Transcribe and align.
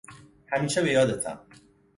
همیشه 0.51 0.81
به 0.81 0.91
یادتم! 0.91 1.39